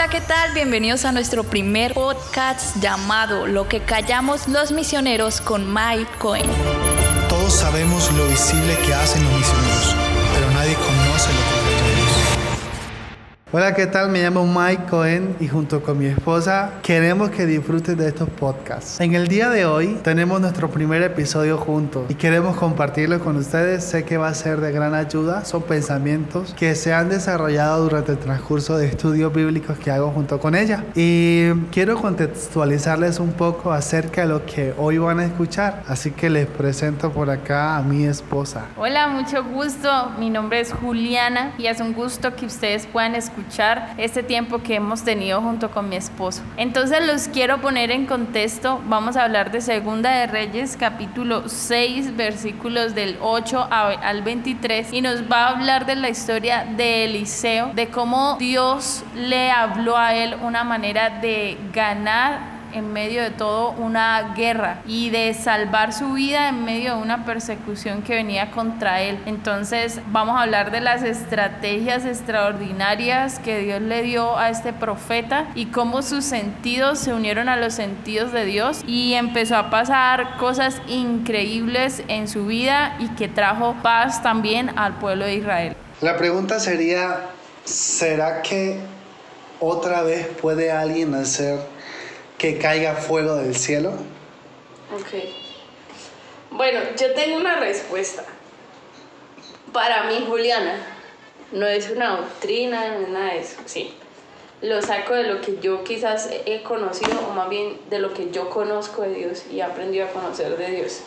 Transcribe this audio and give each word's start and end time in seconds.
Hola, 0.00 0.08
¿qué 0.08 0.22
tal? 0.22 0.54
Bienvenidos 0.54 1.04
a 1.04 1.12
nuestro 1.12 1.44
primer 1.44 1.92
podcast 1.92 2.74
llamado 2.78 3.46
Lo 3.46 3.68
que 3.68 3.80
callamos 3.80 4.48
los 4.48 4.72
misioneros 4.72 5.42
con 5.42 5.74
Mike 5.74 6.10
Cohen. 6.16 6.46
Todos 7.28 7.52
sabemos 7.52 8.10
lo 8.12 8.26
visible 8.28 8.78
que 8.86 8.94
hacen 8.94 9.22
los 9.22 9.34
misioneros, 9.34 9.94
pero 10.32 10.50
nadie 10.52 10.74
conoce 10.76 11.28
lo 11.34 11.84
que 11.84 11.89
Hola, 13.52 13.74
¿qué 13.74 13.88
tal? 13.88 14.10
Me 14.10 14.22
llamo 14.22 14.46
Mike 14.46 14.84
Cohen 14.88 15.34
y 15.40 15.48
junto 15.48 15.82
con 15.82 15.98
mi 15.98 16.06
esposa 16.06 16.74
queremos 16.84 17.30
que 17.30 17.46
disfruten 17.46 17.96
de 17.96 18.06
estos 18.06 18.30
podcasts. 18.30 19.00
En 19.00 19.12
el 19.16 19.26
día 19.26 19.48
de 19.48 19.66
hoy 19.66 19.98
tenemos 20.04 20.40
nuestro 20.40 20.70
primer 20.70 21.02
episodio 21.02 21.58
juntos 21.58 22.04
y 22.08 22.14
queremos 22.14 22.56
compartirlo 22.56 23.18
con 23.18 23.36
ustedes. 23.36 23.82
Sé 23.82 24.04
que 24.04 24.18
va 24.18 24.28
a 24.28 24.34
ser 24.34 24.60
de 24.60 24.70
gran 24.70 24.94
ayuda. 24.94 25.44
Son 25.44 25.62
pensamientos 25.62 26.54
que 26.56 26.76
se 26.76 26.94
han 26.94 27.08
desarrollado 27.08 27.82
durante 27.82 28.12
el 28.12 28.18
transcurso 28.18 28.78
de 28.78 28.86
estudios 28.86 29.34
bíblicos 29.34 29.76
que 29.78 29.90
hago 29.90 30.12
junto 30.12 30.38
con 30.38 30.54
ella. 30.54 30.84
Y 30.94 31.50
quiero 31.72 32.00
contextualizarles 32.00 33.18
un 33.18 33.32
poco 33.32 33.72
acerca 33.72 34.20
de 34.20 34.28
lo 34.28 34.46
que 34.46 34.74
hoy 34.78 34.98
van 34.98 35.18
a 35.18 35.24
escuchar. 35.24 35.82
Así 35.88 36.12
que 36.12 36.30
les 36.30 36.46
presento 36.46 37.10
por 37.10 37.28
acá 37.28 37.78
a 37.78 37.82
mi 37.82 38.04
esposa. 38.04 38.66
Hola, 38.76 39.08
mucho 39.08 39.42
gusto. 39.42 40.12
Mi 40.20 40.30
nombre 40.30 40.60
es 40.60 40.72
Juliana 40.72 41.52
y 41.58 41.66
es 41.66 41.80
un 41.80 41.94
gusto 41.94 42.36
que 42.36 42.46
ustedes 42.46 42.86
puedan 42.86 43.16
escuchar 43.16 43.39
este 43.98 44.22
tiempo 44.22 44.62
que 44.62 44.76
hemos 44.76 45.02
tenido 45.02 45.40
junto 45.40 45.70
con 45.70 45.88
mi 45.88 45.96
esposo. 45.96 46.42
Entonces 46.56 47.06
los 47.06 47.28
quiero 47.28 47.60
poner 47.60 47.90
en 47.90 48.06
contexto. 48.06 48.80
Vamos 48.86 49.16
a 49.16 49.24
hablar 49.24 49.50
de 49.50 49.60
Segunda 49.60 50.10
de 50.10 50.26
Reyes, 50.26 50.76
capítulo 50.78 51.48
6, 51.48 52.16
versículos 52.16 52.94
del 52.94 53.18
8 53.20 53.68
al 53.70 54.22
23 54.22 54.92
y 54.92 55.00
nos 55.02 55.30
va 55.30 55.46
a 55.46 55.48
hablar 55.50 55.86
de 55.86 55.96
la 55.96 56.08
historia 56.08 56.66
de 56.76 57.04
Eliseo, 57.04 57.72
de 57.74 57.88
cómo 57.88 58.36
Dios 58.38 59.04
le 59.14 59.50
habló 59.50 59.96
a 59.96 60.14
él 60.14 60.36
una 60.42 60.64
manera 60.64 61.10
de 61.20 61.58
ganar 61.72 62.59
en 62.74 62.92
medio 62.92 63.22
de 63.22 63.30
todo 63.30 63.70
una 63.70 64.34
guerra 64.34 64.82
y 64.86 65.10
de 65.10 65.32
salvar 65.34 65.92
su 65.92 66.14
vida 66.14 66.48
en 66.48 66.64
medio 66.64 66.96
de 66.96 67.02
una 67.02 67.24
persecución 67.24 68.02
que 68.02 68.14
venía 68.14 68.50
contra 68.50 69.00
él. 69.02 69.18
Entonces 69.26 70.00
vamos 70.08 70.38
a 70.38 70.42
hablar 70.42 70.70
de 70.70 70.80
las 70.80 71.02
estrategias 71.02 72.04
extraordinarias 72.04 73.38
que 73.38 73.60
Dios 73.60 73.80
le 73.80 74.02
dio 74.02 74.38
a 74.38 74.50
este 74.50 74.72
profeta 74.72 75.48
y 75.54 75.66
cómo 75.66 76.02
sus 76.02 76.24
sentidos 76.24 76.98
se 76.98 77.12
unieron 77.12 77.48
a 77.48 77.56
los 77.56 77.74
sentidos 77.74 78.32
de 78.32 78.44
Dios 78.44 78.82
y 78.86 79.14
empezó 79.14 79.56
a 79.56 79.70
pasar 79.70 80.36
cosas 80.36 80.80
increíbles 80.88 82.02
en 82.08 82.28
su 82.28 82.46
vida 82.46 82.96
y 82.98 83.08
que 83.10 83.28
trajo 83.28 83.76
paz 83.82 84.22
también 84.22 84.78
al 84.78 84.94
pueblo 84.94 85.24
de 85.24 85.34
Israel. 85.34 85.76
La 86.00 86.16
pregunta 86.16 86.60
sería, 86.60 87.20
¿será 87.64 88.42
que 88.42 88.78
otra 89.60 90.02
vez 90.02 90.26
puede 90.40 90.72
alguien 90.72 91.14
hacer 91.14 91.58
que 92.40 92.56
caiga 92.56 92.94
fuego 92.94 93.36
del 93.36 93.54
cielo? 93.54 93.90
Ok. 94.94 95.24
Bueno, 96.50 96.80
yo 96.98 97.12
tengo 97.12 97.36
una 97.36 97.60
respuesta. 97.60 98.24
Para 99.74 100.04
mí, 100.04 100.24
Juliana, 100.26 100.74
no 101.52 101.66
es 101.66 101.90
una 101.90 102.16
doctrina, 102.16 102.96
no 102.96 103.00
es 103.00 103.08
nada 103.10 103.34
de 103.34 103.40
eso. 103.40 103.56
Sí. 103.66 103.94
Lo 104.62 104.80
saco 104.80 105.14
de 105.14 105.24
lo 105.24 105.42
que 105.42 105.58
yo 105.60 105.84
quizás 105.84 106.30
he 106.46 106.62
conocido, 106.62 107.20
o 107.28 107.34
más 107.34 107.50
bien 107.50 107.78
de 107.90 107.98
lo 107.98 108.14
que 108.14 108.30
yo 108.30 108.48
conozco 108.48 109.02
de 109.02 109.14
Dios 109.14 109.44
y 109.50 109.58
he 109.58 109.62
aprendido 109.62 110.06
a 110.06 110.08
conocer 110.08 110.56
de 110.56 110.70
Dios. 110.70 111.02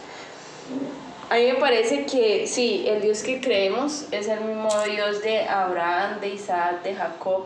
A 1.31 1.35
mí 1.35 1.51
me 1.51 1.55
parece 1.55 2.05
que 2.05 2.45
sí, 2.45 2.85
el 2.87 3.01
Dios 3.01 3.23
que 3.23 3.41
creemos 3.41 4.05
es 4.11 4.27
el 4.27 4.41
mismo 4.41 4.69
Dios 4.83 5.23
de 5.23 5.47
Abraham, 5.47 6.19
de 6.19 6.29
Isaac, 6.29 6.83
de 6.83 6.93
Jacob, 6.93 7.45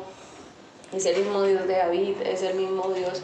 es 0.93 1.05
el 1.05 1.17
mismo 1.17 1.43
Dios 1.43 1.65
de 1.67 1.77
David, 1.77 2.15
es 2.25 2.41
el 2.41 2.55
mismo 2.55 2.89
Dios 2.89 3.21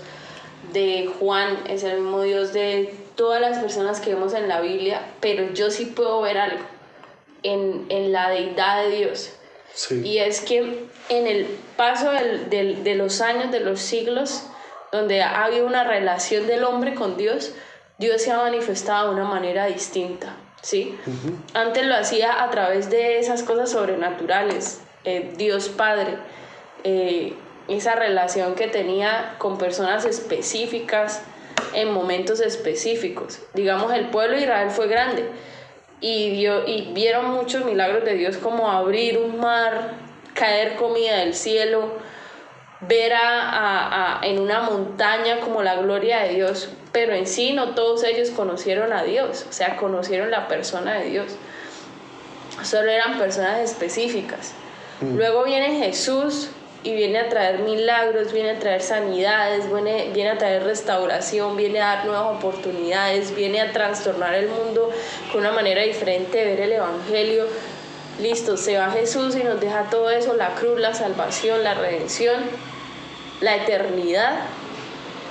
de 0.71 1.11
Juan, 1.19 1.59
es 1.67 1.83
el 1.83 2.01
mismo 2.01 2.21
Dios 2.21 2.53
de 2.53 2.95
todas 3.15 3.41
las 3.41 3.59
personas 3.59 3.99
que 3.99 4.13
vemos 4.13 4.33
en 4.33 4.47
la 4.47 4.61
Biblia, 4.61 5.01
pero 5.19 5.53
yo 5.53 5.69
sí 5.71 5.85
puedo 5.85 6.21
ver 6.21 6.37
algo 6.37 6.63
en, 7.43 7.85
en 7.89 8.11
la 8.11 8.29
deidad 8.29 8.83
de 8.83 8.97
Dios. 8.97 9.33
Y 10.03 10.19
es 10.19 10.41
que 10.41 10.85
en 11.09 11.27
el 11.27 11.47
paso 11.75 12.11
del, 12.11 12.49
del, 12.49 12.83
de 12.83 12.95
los 12.95 13.21
años, 13.21 13.51
de 13.51 13.59
los 13.59 13.79
siglos, 13.79 14.43
donde 14.91 15.23
ha 15.23 15.45
habido 15.45 15.65
una 15.65 15.83
relación 15.83 16.45
del 16.45 16.63
hombre 16.63 16.93
con 16.93 17.17
Dios, 17.17 17.53
Dios 17.97 18.21
se 18.21 18.31
ha 18.31 18.37
manifestado 18.37 19.09
de 19.09 19.15
una 19.15 19.25
manera 19.25 19.65
distinta. 19.65 20.35
¿sí? 20.61 20.97
Antes 21.53 21.85
lo 21.85 21.95
hacía 21.95 22.43
a 22.43 22.49
través 22.51 22.89
de 22.89 23.19
esas 23.19 23.43
cosas 23.43 23.71
sobrenaturales, 23.71 24.81
eh, 25.03 25.33
Dios 25.37 25.69
Padre. 25.69 26.17
Eh, 26.83 27.33
esa 27.67 27.95
relación 27.95 28.55
que 28.55 28.67
tenía 28.67 29.35
con 29.37 29.57
personas 29.57 30.05
específicas 30.05 31.21
en 31.73 31.91
momentos 31.91 32.39
específicos. 32.39 33.39
Digamos, 33.53 33.93
el 33.93 34.09
pueblo 34.09 34.35
de 34.35 34.43
Israel 34.43 34.69
fue 34.69 34.87
grande 34.87 35.25
y, 36.01 36.31
dio, 36.31 36.67
y 36.67 36.91
vieron 36.93 37.31
muchos 37.31 37.63
milagros 37.65 38.03
de 38.03 38.15
Dios 38.15 38.37
como 38.37 38.69
abrir 38.69 39.17
un 39.17 39.39
mar, 39.39 39.93
caer 40.33 40.75
comida 40.75 41.17
del 41.17 41.33
cielo, 41.33 41.93
ver 42.81 43.13
a, 43.13 44.19
a, 44.19 44.25
en 44.25 44.39
una 44.39 44.61
montaña 44.61 45.39
como 45.39 45.63
la 45.63 45.75
gloria 45.75 46.23
de 46.23 46.35
Dios, 46.35 46.69
pero 46.91 47.13
en 47.13 47.25
sí 47.25 47.53
no 47.53 47.75
todos 47.75 48.03
ellos 48.03 48.29
conocieron 48.31 48.91
a 48.91 49.03
Dios, 49.03 49.45
o 49.49 49.53
sea, 49.53 49.77
conocieron 49.77 50.31
la 50.31 50.47
persona 50.47 50.95
de 50.99 51.09
Dios. 51.09 51.35
Solo 52.63 52.89
eran 52.89 53.17
personas 53.17 53.59
específicas. 53.59 54.53
Mm. 55.01 55.15
Luego 55.15 55.43
viene 55.43 55.77
Jesús 55.79 56.49
y 56.83 56.93
viene 56.93 57.19
a 57.19 57.29
traer 57.29 57.59
milagros, 57.59 58.33
viene 58.33 58.51
a 58.51 58.59
traer 58.59 58.81
sanidades, 58.81 59.71
viene, 59.71 60.09
viene 60.13 60.31
a 60.31 60.37
traer 60.37 60.63
restauración, 60.63 61.55
viene 61.55 61.81
a 61.81 61.95
dar 61.95 62.05
nuevas 62.05 62.35
oportunidades, 62.37 63.33
viene 63.33 63.61
a 63.61 63.71
trastornar 63.71 64.33
el 64.33 64.49
mundo 64.49 64.91
con 65.31 65.41
una 65.41 65.51
manera 65.51 65.81
diferente 65.81 66.37
de 66.37 66.45
ver 66.45 66.61
el 66.61 66.73
Evangelio. 66.73 67.45
Listo, 68.19 68.57
se 68.57 68.77
va 68.77 68.91
Jesús 68.91 69.35
y 69.35 69.43
nos 69.43 69.59
deja 69.61 69.89
todo 69.89 70.09
eso, 70.09 70.33
la 70.33 70.55
cruz, 70.55 70.79
la 70.79 70.93
salvación, 70.93 71.63
la 71.63 71.73
redención, 71.73 72.43
la 73.39 73.55
eternidad. 73.55 74.41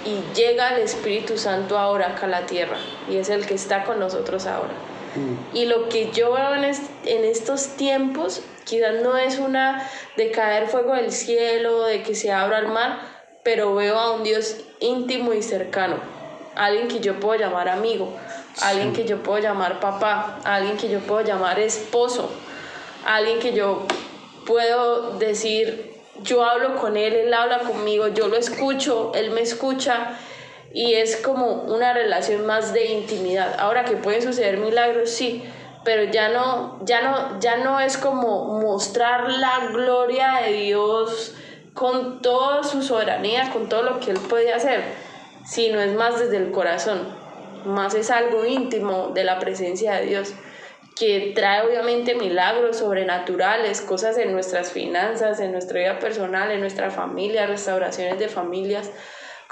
Y 0.04 0.20
llega 0.34 0.74
el 0.74 0.82
Espíritu 0.82 1.38
Santo 1.38 1.78
ahora 1.78 2.08
acá 2.08 2.26
a 2.26 2.28
la 2.28 2.46
tierra 2.46 2.78
y 3.08 3.18
es 3.18 3.28
el 3.28 3.46
que 3.46 3.54
está 3.54 3.84
con 3.84 4.00
nosotros 4.00 4.46
ahora. 4.46 4.72
Mm. 5.14 5.56
Y 5.56 5.64
lo 5.66 5.88
que 5.88 6.10
yo 6.12 6.32
veo 6.32 6.54
en, 6.54 6.64
en 6.64 7.24
estos 7.24 7.76
tiempos 7.76 8.42
Quizás 8.64 9.02
no 9.02 9.16
es 9.16 9.38
una 9.38 9.88
de 10.16 10.30
caer 10.30 10.68
fuego 10.68 10.94
del 10.94 11.12
cielo, 11.12 11.84
de 11.84 12.02
que 12.02 12.14
se 12.14 12.32
abra 12.32 12.60
el 12.60 12.68
mar, 12.68 13.00
pero 13.42 13.74
veo 13.74 13.98
a 13.98 14.12
un 14.12 14.22
Dios 14.22 14.56
íntimo 14.80 15.32
y 15.32 15.42
cercano, 15.42 15.96
alguien 16.54 16.88
que 16.88 17.00
yo 17.00 17.18
puedo 17.18 17.38
llamar 17.40 17.68
amigo, 17.68 18.12
alguien 18.60 18.92
que 18.92 19.04
yo 19.04 19.22
puedo 19.22 19.40
llamar 19.40 19.80
papá, 19.80 20.38
alguien 20.44 20.76
que 20.76 20.88
yo 20.88 21.00
puedo 21.00 21.22
llamar 21.22 21.58
esposo, 21.58 22.30
alguien 23.04 23.40
que 23.40 23.52
yo 23.52 23.84
puedo 24.46 25.18
decir, 25.18 25.96
yo 26.22 26.44
hablo 26.44 26.76
con 26.76 26.96
él, 26.96 27.14
él 27.14 27.34
habla 27.34 27.60
conmigo, 27.60 28.08
yo 28.08 28.28
lo 28.28 28.36
escucho, 28.36 29.12
él 29.14 29.32
me 29.32 29.40
escucha 29.40 30.16
y 30.74 30.94
es 30.94 31.16
como 31.16 31.62
una 31.64 31.92
relación 31.92 32.46
más 32.46 32.72
de 32.72 32.86
intimidad. 32.86 33.56
Ahora 33.58 33.84
que 33.84 33.96
pueden 33.96 34.22
suceder 34.22 34.58
milagros, 34.58 35.10
sí, 35.10 35.44
pero 35.84 36.04
ya 36.04 36.28
no, 36.28 36.78
ya 36.84 37.02
no, 37.02 37.40
ya 37.40 37.56
no 37.56 37.80
es 37.80 37.96
como 37.96 38.60
mostrar 38.60 39.30
la 39.30 39.68
gloria 39.72 40.40
de 40.44 40.52
Dios 40.52 41.34
con 41.74 42.22
toda 42.22 42.62
su 42.62 42.82
soberanía, 42.82 43.50
con 43.50 43.68
todo 43.68 43.82
lo 43.82 44.00
que 44.00 44.12
Él 44.12 44.18
puede 44.28 44.52
hacer, 44.52 44.82
sino 45.44 45.80
es 45.80 45.94
más 45.94 46.20
desde 46.20 46.36
el 46.36 46.50
corazón, 46.52 47.00
más 47.64 47.94
es 47.94 48.10
algo 48.10 48.44
íntimo 48.44 49.08
de 49.14 49.24
la 49.24 49.38
presencia 49.38 49.94
de 49.94 50.06
Dios, 50.06 50.34
que 50.94 51.32
trae 51.34 51.66
obviamente 51.66 52.14
milagros 52.14 52.76
sobrenaturales, 52.76 53.80
cosas 53.80 54.18
en 54.18 54.32
nuestras 54.32 54.72
finanzas, 54.72 55.40
en 55.40 55.52
nuestra 55.52 55.80
vida 55.80 55.98
personal, 55.98 56.50
en 56.50 56.60
nuestra 56.60 56.90
familia, 56.90 57.46
restauraciones 57.46 58.18
de 58.18 58.28
familias, 58.28 58.90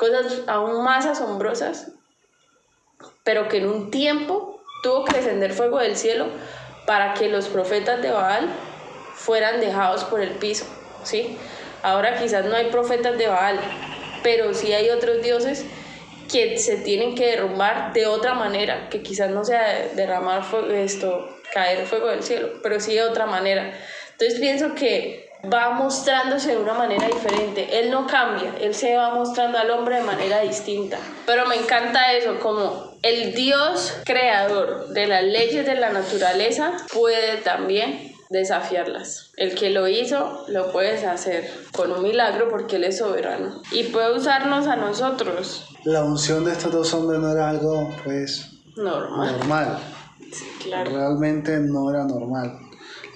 cosas 0.01 0.45
aún 0.47 0.83
más 0.83 1.05
asombrosas, 1.05 1.93
pero 3.23 3.49
que 3.49 3.59
en 3.59 3.69
un 3.69 3.91
tiempo 3.91 4.63
tuvo 4.83 5.05
que 5.05 5.19
descender 5.19 5.53
fuego 5.53 5.79
del 5.79 5.95
cielo 5.95 6.29
para 6.87 7.13
que 7.13 7.29
los 7.29 7.49
profetas 7.49 8.01
de 8.01 8.11
Baal 8.11 8.49
fueran 9.15 9.61
dejados 9.61 10.05
por 10.05 10.23
el 10.23 10.31
piso, 10.31 10.65
¿sí? 11.05 11.37
Ahora 11.83 12.19
quizás 12.19 12.47
no 12.47 12.57
hay 12.57 12.71
profetas 12.71 13.19
de 13.19 13.29
Baal, 13.29 13.61
pero 14.23 14.55
sí 14.55 14.73
hay 14.73 14.89
otros 14.89 15.21
dioses 15.21 15.67
que 16.33 16.57
se 16.57 16.79
tienen 16.79 17.15
que 17.15 17.27
derrumbar 17.27 17.93
de 17.93 18.07
otra 18.07 18.33
manera, 18.33 18.89
que 18.89 19.03
quizás 19.03 19.31
no 19.31 19.45
sea 19.45 19.91
derramar 19.97 20.45
fuego, 20.45 20.71
esto, 20.71 21.29
caer 21.53 21.85
fuego 21.85 22.09
del 22.09 22.23
cielo, 22.23 22.49
pero 22.63 22.81
sí 22.81 22.95
de 22.95 23.03
otra 23.03 23.27
manera. 23.27 23.75
Entonces 24.13 24.41
pienso 24.41 24.75
que 24.75 25.30
va 25.53 25.71
mostrándose 25.71 26.53
de 26.53 26.59
una 26.59 26.75
manera 26.75 27.07
diferente. 27.07 27.81
Él 27.81 27.91
no 27.91 28.07
cambia, 28.07 28.55
él 28.61 28.75
se 28.75 28.97
va 28.97 29.15
mostrando 29.15 29.59
al 29.59 29.71
hombre 29.71 29.97
de 29.97 30.03
manera 30.03 30.41
distinta. 30.41 30.99
Pero 31.27 31.47
me 31.47 31.57
encanta 31.57 32.13
eso, 32.13 32.39
como 32.41 32.95
el 33.03 33.35
Dios 33.35 33.95
creador 34.05 34.89
de 34.89 35.07
las 35.07 35.23
leyes 35.23 35.65
de 35.67 35.75
la 35.75 35.91
naturaleza 35.91 36.73
puede 36.93 37.39
también 37.39 38.15
desafiarlas. 38.29 39.33
El 39.37 39.55
que 39.55 39.71
lo 39.71 39.89
hizo, 39.89 40.45
lo 40.49 40.71
puedes 40.71 41.05
hacer 41.05 41.51
con 41.73 41.91
un 41.91 42.03
milagro 42.03 42.49
porque 42.49 42.77
Él 42.77 42.85
es 42.85 42.99
soberano. 42.99 43.61
Y 43.73 43.85
puede 43.85 44.17
usarnos 44.17 44.67
a 44.67 44.77
nosotros. 44.77 45.67
La 45.85 46.05
unción 46.05 46.45
de 46.45 46.53
estos 46.53 46.71
dos 46.71 46.95
hombres 46.95 47.21
no 47.21 47.33
era 47.33 47.49
algo, 47.49 47.91
pues, 48.05 48.51
normal. 48.77 49.33
normal. 49.33 49.79
Sí, 50.33 50.45
claro. 50.63 50.93
Realmente 50.93 51.59
no 51.59 51.91
era 51.91 52.05
normal. 52.05 52.57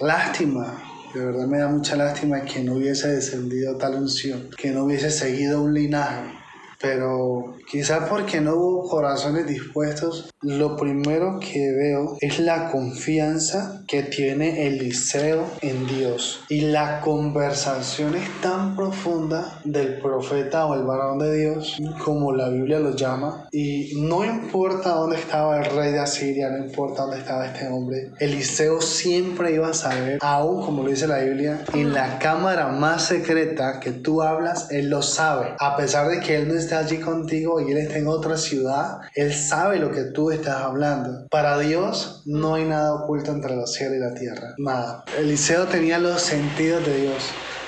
Lástima, 0.01 0.84
de 1.15 1.25
verdad 1.25 1.47
me 1.47 1.59
da 1.59 1.69
mucha 1.69 1.95
lástima 1.95 2.41
que 2.41 2.61
no 2.61 2.73
hubiese 2.73 3.07
descendido 3.07 3.77
tal 3.77 3.95
unción, 3.95 4.49
que 4.57 4.71
no 4.71 4.83
hubiese 4.83 5.09
seguido 5.09 5.61
un 5.61 5.73
linaje. 5.73 6.44
Pero 6.81 7.55
quizás 7.69 8.09
porque 8.09 8.41
no 8.41 8.55
hubo 8.55 8.89
corazones 8.89 9.47
dispuestos, 9.47 10.29
lo 10.41 10.75
primero 10.75 11.39
que 11.39 11.71
veo 11.71 12.17
es 12.21 12.39
la 12.39 12.71
confianza 12.71 13.83
que 13.87 14.03
tiene 14.03 14.67
Eliseo 14.67 15.45
en 15.61 15.87
Dios. 15.87 16.43
Y 16.49 16.61
la 16.61 17.01
conversación 17.01 18.15
es 18.15 18.29
tan 18.41 18.75
profunda 18.75 19.59
del 19.63 19.99
profeta 19.99 20.65
o 20.65 20.75
el 20.75 20.83
varón 20.83 21.19
de 21.19 21.35
Dios 21.35 21.77
como 22.03 22.31
la 22.33 22.49
Biblia 22.49 22.79
lo 22.79 22.95
llama. 22.95 23.47
Y 23.51 23.93
no 24.01 24.23
importa 24.25 24.91
dónde 24.91 25.17
estaba 25.17 25.57
el 25.57 25.65
rey 25.65 25.91
de 25.91 25.99
Asiria, 25.99 26.49
no 26.49 26.65
importa 26.65 27.03
dónde 27.03 27.19
estaba 27.19 27.47
este 27.47 27.67
hombre, 27.67 28.11
Eliseo 28.19 28.81
siempre 28.81 29.53
iba 29.53 29.69
a 29.69 29.73
saber, 29.73 30.19
aún 30.21 30.63
como 30.65 30.83
lo 30.83 30.89
dice 30.89 31.07
la 31.07 31.19
Biblia, 31.19 31.63
en 31.73 31.93
la 31.93 32.19
cámara 32.19 32.67
más 32.67 33.07
secreta 33.07 33.79
que 33.79 33.91
tú 33.91 34.21
hablas, 34.21 34.71
él 34.71 34.89
lo 34.89 35.01
sabe, 35.01 35.55
a 35.59 35.75
pesar 35.75 36.09
de 36.09 36.19
que 36.19 36.35
él 36.35 36.47
no 36.47 36.55
está 36.65 36.79
allí 36.79 36.97
contigo 36.97 37.61
y 37.61 37.71
él 37.71 37.77
está 37.77 37.97
en 37.97 38.07
otra 38.07 38.37
ciudad, 38.37 38.99
él 39.13 39.33
sabe 39.33 39.79
lo 39.79 39.91
que 39.91 40.05
tú 40.05 40.31
estás 40.31 40.61
hablando. 40.61 41.27
Para 41.29 41.59
Dios 41.59 42.23
no 42.25 42.55
hay 42.55 42.65
nada 42.65 42.93
oculto 42.93 43.31
entre 43.31 43.55
los 43.55 43.73
cielos 43.73 43.97
y 43.97 43.99
la 43.99 44.13
tierra. 44.13 44.55
Nada. 44.57 45.03
Eliseo 45.17 45.65
tenía 45.67 45.99
los 45.99 46.21
sentidos 46.21 46.85
de 46.85 47.01
Dios. 47.01 47.23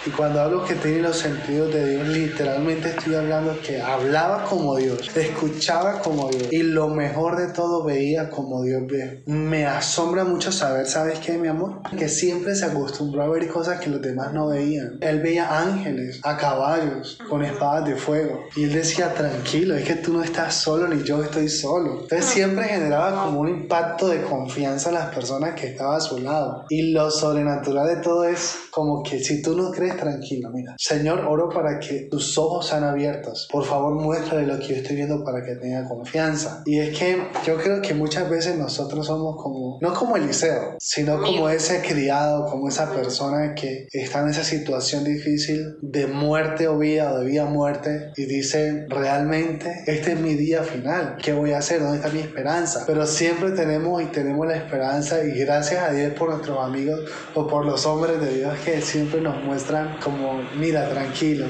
Y 0.08 0.10
cuando 0.12 0.40
hablo 0.40 0.64
que 0.64 0.76
tiene 0.76 1.02
los 1.02 1.18
sentidos 1.18 1.74
de 1.74 1.86
Dios, 1.86 2.08
literalmente 2.08 2.92
estoy 2.92 3.16
hablando 3.16 3.60
que 3.60 3.82
hablaba 3.82 4.46
como 4.46 4.78
Dios, 4.78 5.12
escuchaba 5.14 6.00
como 6.00 6.30
Dios 6.30 6.48
y 6.50 6.64
lo 6.64 6.88
mejor 6.88 7.36
de 7.36 7.48
todo 7.52 7.84
veía 7.84 8.30
como 8.30 8.64
Dios 8.64 8.84
ve. 8.88 9.22
Me 9.26 9.66
asombra 9.66 10.24
mucho 10.24 10.54
saber, 10.54 10.86
¿sabes 10.86 11.20
qué, 11.20 11.38
mi 11.38 11.50
amor? 11.50 11.82
Que 11.98 12.08
siempre 12.08 12.56
se 12.56 12.64
acostumbró 12.64 13.24
a 13.24 13.28
ver 13.28 13.50
cosas 13.50 13.82
que 13.82 13.90
los 13.90 14.02
demás 14.02 14.32
no 14.32 14.48
veían. 14.48 14.98
Él 15.02 15.20
veía 15.20 15.60
ángeles, 15.60 16.22
a 16.24 16.38
caballos, 16.38 17.20
con 17.30 17.44
espadas 17.44 17.90
de 17.90 17.98
fuego. 17.98 18.46
Y 18.56 18.64
él 18.64 18.72
decía, 18.72 19.14
tranquilo, 19.14 19.76
es 19.76 19.84
que 19.84 19.96
tú 19.96 20.14
no 20.14 20.24
estás 20.24 20.56
solo 20.56 20.88
ni 20.88 21.04
yo 21.04 21.22
estoy 21.22 21.50
solo. 21.50 22.04
Entonces 22.04 22.28
siempre 22.28 22.64
generaba 22.64 23.26
como 23.26 23.42
un 23.42 23.50
impacto 23.50 24.08
de 24.08 24.22
confianza 24.22 24.88
en 24.88 24.96
las 24.96 25.14
personas 25.14 25.54
que 25.60 25.68
estaban 25.68 25.98
a 25.98 26.00
su 26.00 26.18
lado. 26.20 26.64
Y 26.70 26.94
lo 26.94 27.12
sobrenatural 27.12 27.88
de 27.88 27.98
todo 27.98 28.24
es 28.24 28.56
como 28.78 29.02
que 29.02 29.18
si 29.18 29.42
tú 29.42 29.58
no 29.58 29.72
crees 29.72 29.98
tranquilo, 29.98 30.52
mira. 30.54 30.76
Señor, 30.78 31.22
oro 31.22 31.50
para 31.50 31.80
que 31.80 32.02
tus 32.12 32.38
ojos 32.38 32.68
sean 32.68 32.84
abiertos. 32.84 33.48
Por 33.52 33.66
favor, 33.66 33.96
muéstrale 33.96 34.46
lo 34.46 34.60
que 34.60 34.68
yo 34.68 34.76
estoy 34.76 34.98
viendo 34.98 35.24
para 35.24 35.44
que 35.44 35.56
tenga 35.56 35.84
confianza. 35.90 36.62
Y 36.64 36.78
es 36.78 36.96
que 36.96 37.24
yo 37.44 37.58
creo 37.58 37.82
que 37.82 37.96
muchas 37.96 38.30
veces 38.30 38.56
nosotros 38.56 39.08
somos 39.08 39.42
como, 39.42 39.80
no 39.82 39.96
como 39.96 40.16
Eliseo, 40.16 40.76
sino 40.80 41.20
como 41.20 41.50
ese 41.50 41.82
criado, 41.82 42.46
como 42.46 42.70
esa 42.70 42.94
persona 42.94 43.56
que 43.56 43.88
está 43.92 44.22
en 44.22 44.30
esa 44.30 44.44
situación 44.44 45.04
difícil 45.04 45.78
de 45.82 46.06
muerte 46.06 46.68
o 46.68 46.78
vida 46.78 47.12
o 47.14 47.18
de 47.18 47.26
vida 47.26 47.46
o 47.46 47.50
muerte 47.50 48.12
y 48.16 48.26
dice, 48.26 48.86
realmente, 48.90 49.86
este 49.88 50.12
es 50.12 50.20
mi 50.20 50.36
día 50.36 50.62
final. 50.62 51.18
¿Qué 51.24 51.34
voy 51.34 51.54
a 51.54 51.58
hacer? 51.58 51.82
¿Dónde 51.82 51.98
está 51.98 52.10
mi 52.10 52.20
esperanza? 52.20 52.84
Pero 52.86 53.08
siempre 53.08 53.54
tenemos 53.54 54.04
y 54.04 54.06
tenemos 54.06 54.46
la 54.46 54.56
esperanza 54.56 55.24
y 55.24 55.32
gracias 55.32 55.84
a 55.84 55.92
Dios 55.92 56.14
por 56.14 56.30
nuestros 56.30 56.64
amigos 56.64 57.00
o 57.34 57.48
por 57.48 57.66
los 57.66 57.84
hombres 57.88 58.22
de 58.22 58.36
Dios 58.36 58.54
que 58.67 58.67
siempre 58.82 59.22
nos 59.22 59.42
muestran 59.44 59.98
como, 60.04 60.42
mira, 60.60 60.90
tranquilo, 60.90 61.46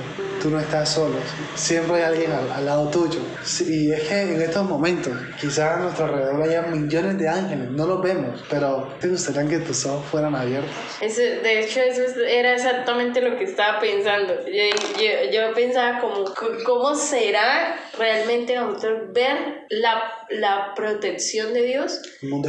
tú 0.47 0.53
no 0.53 0.61
estás 0.61 0.93
solo, 0.93 1.15
siempre 1.55 1.97
hay 1.97 2.03
alguien 2.03 2.31
al, 2.31 2.65
lado 2.65 2.89
tuyo. 2.89 3.19
y 3.67 3.91
es 3.91 4.01
que 4.03 4.21
en 4.21 4.41
estos 4.41 4.63
momentos, 4.63 5.11
quizás 5.41 5.75
a 5.75 5.77
nuestro 5.77 6.05
alrededor 6.05 6.41
haya 6.41 6.61
millones 6.61 7.17
de 7.17 7.27
ángeles, 7.27 7.69
no 7.71 7.85
los 7.85 8.01
vemos, 8.01 8.41
pero 8.49 8.93
¿te 9.01 9.09
gustaría 9.09 9.49
que 9.49 9.59
tus 9.59 9.85
ojos 9.85 10.05
fueran 10.09 10.35
abiertos? 10.35 10.71
de 11.01 11.59
hecho, 11.59 11.81
eso 11.81 12.01
era 12.25 12.53
exactamente 12.53 13.19
lo 13.19 13.37
que 13.37 13.43
estaba 13.43 13.79
pensando. 13.81 14.35
Yo, 14.47 15.31
yo, 15.31 15.53
pensaba 15.53 15.99
como, 15.99 16.33
¿cómo 16.65 16.95
será 16.95 17.77
realmente 17.97 18.55
nosotros 18.55 19.11
ver 19.13 19.65
la, 19.69 20.13
la 20.29 20.73
protección 20.75 21.53
de 21.53 21.63
Dios 21.63 22.01